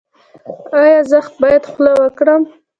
ایا 0.79 0.99
زه 1.09 1.19
باید 1.41 1.63
خوله 1.71 1.93
وکړم؟ 1.97 2.41